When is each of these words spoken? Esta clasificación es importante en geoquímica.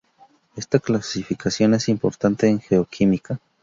Esta 0.55 0.79
clasificación 0.79 1.75
es 1.75 1.87
importante 1.87 2.47
en 2.47 2.59
geoquímica. 2.59 3.39